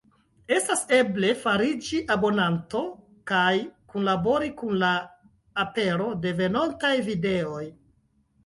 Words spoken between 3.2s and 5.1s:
kaj kunlabori por la